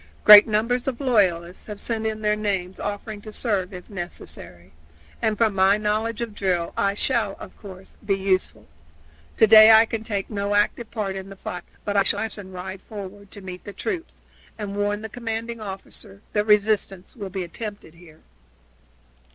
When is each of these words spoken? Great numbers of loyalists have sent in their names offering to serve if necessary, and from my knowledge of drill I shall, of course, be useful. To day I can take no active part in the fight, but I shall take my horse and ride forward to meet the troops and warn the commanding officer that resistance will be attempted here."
Great 0.23 0.47
numbers 0.47 0.87
of 0.87 0.99
loyalists 0.99 1.67
have 1.67 1.79
sent 1.79 2.07
in 2.07 2.21
their 2.21 2.35
names 2.35 2.79
offering 2.79 3.21
to 3.21 3.31
serve 3.31 3.71
if 3.71 3.87
necessary, 3.87 4.73
and 5.21 5.37
from 5.37 5.53
my 5.53 5.77
knowledge 5.77 6.21
of 6.21 6.33
drill 6.33 6.73
I 6.75 6.95
shall, 6.95 7.33
of 7.39 7.55
course, 7.55 7.99
be 8.03 8.17
useful. 8.17 8.67
To 9.37 9.45
day 9.45 9.71
I 9.71 9.85
can 9.85 10.03
take 10.03 10.27
no 10.27 10.55
active 10.55 10.89
part 10.89 11.15
in 11.15 11.29
the 11.29 11.35
fight, 11.35 11.65
but 11.85 11.95
I 11.95 12.01
shall 12.01 12.17
take 12.27 12.29
my 12.29 12.29
horse 12.29 12.37
and 12.39 12.53
ride 12.55 12.81
forward 12.81 13.29
to 13.29 13.41
meet 13.41 13.63
the 13.63 13.73
troops 13.73 14.23
and 14.57 14.75
warn 14.75 15.03
the 15.03 15.07
commanding 15.07 15.61
officer 15.61 16.23
that 16.33 16.47
resistance 16.47 17.15
will 17.15 17.29
be 17.29 17.43
attempted 17.43 17.93
here." 17.93 18.21